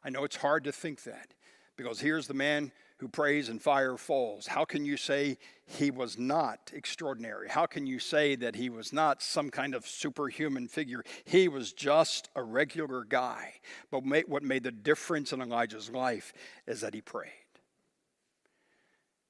[0.03, 1.33] I know it's hard to think that
[1.75, 4.47] because here's the man who prays and fire falls.
[4.47, 7.49] How can you say he was not extraordinary?
[7.49, 11.03] How can you say that he was not some kind of superhuman figure?
[11.25, 13.55] He was just a regular guy.
[13.91, 16.31] But what made the difference in Elijah's life
[16.65, 17.31] is that he prayed.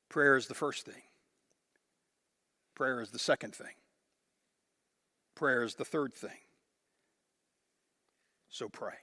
[0.10, 1.02] Prayer is the first thing,
[2.76, 3.74] prayer is the second thing,
[5.34, 6.38] prayer is the third thing.
[8.50, 8.94] So pray.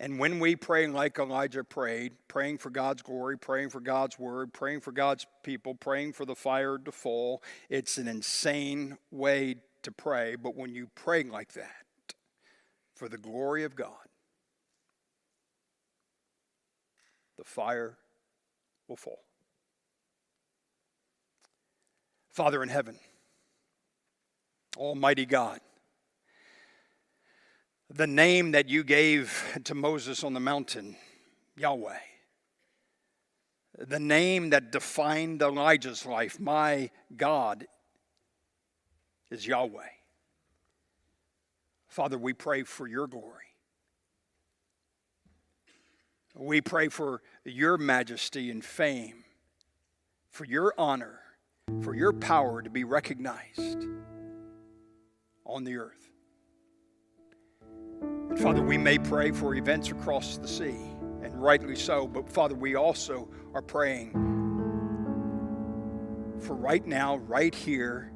[0.00, 4.50] And when we pray like Elijah prayed, praying for God's glory, praying for God's word,
[4.54, 9.92] praying for God's people, praying for the fire to fall, it's an insane way to
[9.92, 10.36] pray.
[10.36, 11.84] But when you pray like that,
[12.94, 14.08] for the glory of God,
[17.36, 17.98] the fire
[18.88, 19.20] will fall.
[22.30, 22.98] Father in heaven,
[24.78, 25.60] Almighty God,
[27.92, 30.96] the name that you gave to Moses on the mountain,
[31.56, 31.98] Yahweh.
[33.78, 37.66] The name that defined Elijah's life, my God,
[39.30, 39.88] is Yahweh.
[41.88, 43.44] Father, we pray for your glory.
[46.36, 49.24] We pray for your majesty and fame,
[50.30, 51.18] for your honor,
[51.82, 53.84] for your power to be recognized
[55.44, 56.10] on the earth.
[58.38, 60.76] Father, we may pray for events across the sea,
[61.22, 64.12] and rightly so, but Father, we also are praying
[66.40, 68.12] for right now, right here,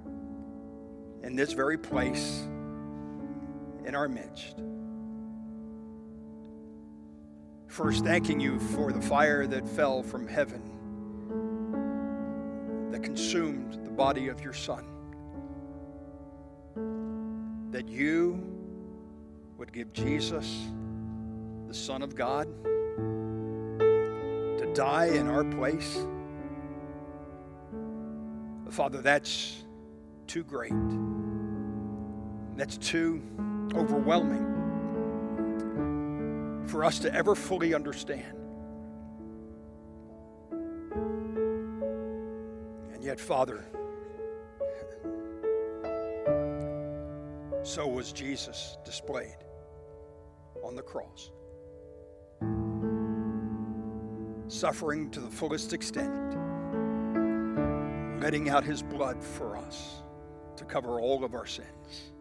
[1.22, 2.42] in this very place,
[3.84, 4.56] in our midst.
[7.66, 10.62] First, thanking you for the fire that fell from heaven
[12.92, 14.84] that consumed the body of your Son.
[17.72, 18.63] That you
[19.64, 20.66] would give Jesus,
[21.68, 22.46] the Son of God,
[23.78, 26.04] to die in our place.
[28.68, 29.64] Father, that's
[30.26, 30.74] too great.
[32.56, 33.22] That's too
[33.74, 34.44] overwhelming
[36.66, 38.36] for us to ever fully understand.
[42.92, 43.64] And yet, Father,
[47.62, 49.36] so was Jesus displayed
[50.74, 51.30] on the cross.
[54.48, 56.12] Suffering to the fullest extent,
[58.20, 60.02] letting out his blood for us
[60.56, 62.12] to cover all of our sins.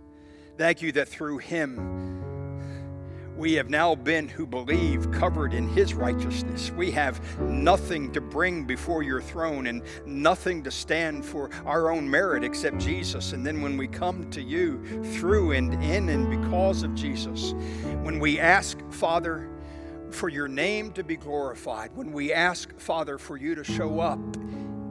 [0.57, 2.23] Thank you that through him,
[3.35, 6.71] we have now been who believe covered in his righteousness.
[6.71, 12.09] We have nothing to bring before your throne and nothing to stand for our own
[12.09, 13.33] merit except Jesus.
[13.33, 17.53] And then when we come to you through and in and because of Jesus,
[18.03, 19.49] when we ask, Father,
[20.11, 24.19] for your name to be glorified, when we ask, Father, for you to show up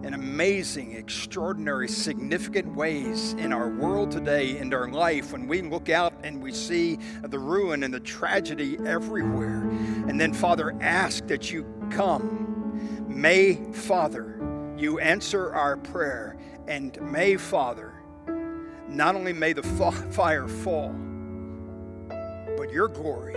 [0.02, 5.88] in amazing, extraordinary, significant ways in our world today, in our life, when we look
[5.88, 9.62] out and we see the ruin and the tragedy everywhere.
[10.08, 13.06] And then, Father, ask that you come.
[13.06, 14.38] May, Father,
[14.76, 16.36] you answer our prayer.
[16.66, 17.92] And may, Father,
[18.88, 20.94] not only may the fire fall,
[22.56, 23.34] but your glory,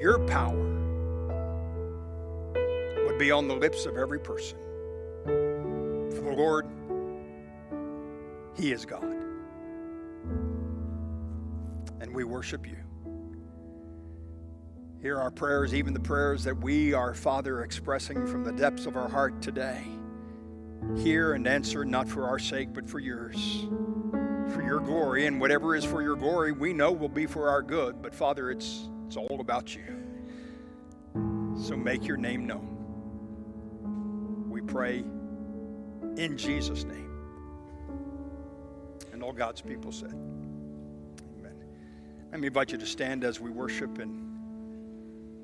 [0.00, 0.70] your power
[3.06, 4.58] would be on the lips of every person.
[6.34, 6.66] Lord
[8.56, 9.02] He is God.
[12.00, 12.76] And we worship you.
[15.00, 18.96] Hear our prayers, even the prayers that we, our Father, expressing from the depths of
[18.96, 19.84] our heart today.
[20.96, 23.66] Hear and answer not for our sake, but for yours,
[24.48, 25.26] for your glory.
[25.26, 28.00] And whatever is for your glory, we know will be for our good.
[28.00, 29.82] But Father, it's, it's all about you.
[31.56, 32.70] So make your name known.
[34.50, 35.04] We pray
[36.16, 37.10] in Jesus' name.
[39.12, 41.54] And all God's people said, Amen.
[42.30, 44.33] Let me invite you to stand as we worship and